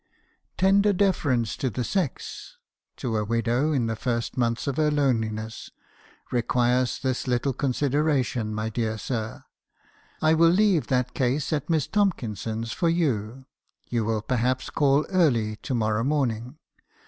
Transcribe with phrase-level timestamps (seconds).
[0.57, 2.57] "'Tender deference to the sex,—
[2.97, 5.69] to a widow in the first months of her loneliness,—
[6.31, 9.43] requires this little consideration, my dear sir.
[10.19, 13.45] I will leave that case at Miss Tomkinson's for you;
[13.89, 16.57] you will perhaps call early to morrow morning.